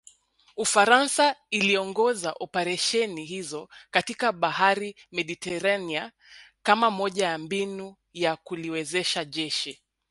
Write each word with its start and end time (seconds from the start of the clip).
Ufaransa 0.57 1.35
iliongoza 1.49 2.33
operesheni 2.39 3.25
hizo 3.25 3.69
katika 3.91 4.31
bahari 4.31 4.95
Mediterania 5.11 6.11
kama 6.63 6.91
moja 6.91 7.27
ya 7.27 7.37
mbinu 7.37 7.95
ya 8.13 8.35
kuliwezesha 8.35 9.25
jeshi 9.25 9.81